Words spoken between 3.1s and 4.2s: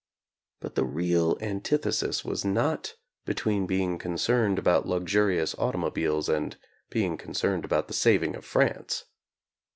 between being